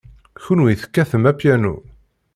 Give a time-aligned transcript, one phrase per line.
[0.43, 1.73] Kenwi tekkatem apyanu.